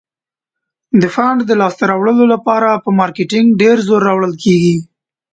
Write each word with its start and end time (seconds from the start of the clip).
د 1.01 1.03
فنډ 1.13 1.39
د 1.45 1.51
لاس 1.61 1.73
ته 1.79 1.83
راوړلو 1.91 2.25
لپاره 2.33 2.69
په 2.83 2.89
مارکیټینګ 2.99 3.47
ډیر 3.61 3.77
زور 3.87 4.01
راوړل 4.09 4.33
کیږي. 4.43 4.75